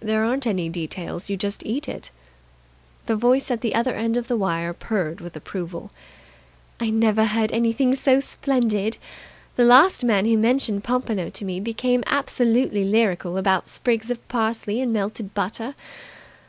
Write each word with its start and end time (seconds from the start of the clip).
"There 0.00 0.24
aren't 0.24 0.48
any 0.48 0.68
details. 0.68 1.30
You 1.30 1.36
just 1.36 1.64
eat 1.64 1.88
it." 1.88 2.10
The 3.06 3.14
voice 3.14 3.52
at 3.52 3.60
the 3.60 3.72
other 3.76 3.94
end 3.94 4.16
of 4.16 4.26
the 4.26 4.36
wire 4.36 4.72
purred 4.74 5.20
with 5.20 5.36
approval. 5.36 5.92
"I 6.80 6.90
never 6.90 7.24
heard 7.26 7.52
anything 7.52 7.94
so 7.94 8.18
splendid. 8.18 8.96
The 9.54 9.62
last 9.64 10.02
man 10.02 10.26
who 10.26 10.36
mentioned 10.36 10.82
pompano 10.82 11.30
to 11.30 11.44
me 11.44 11.60
became 11.60 12.02
absolutely 12.08 12.82
lyrical 12.82 13.36
about 13.36 13.68
sprigs 13.68 14.10
of 14.10 14.26
parsley 14.26 14.80
and 14.80 14.92
melted 14.92 15.34
butter. 15.34 15.76